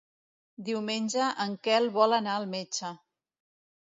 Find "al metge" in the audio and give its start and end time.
2.39-2.91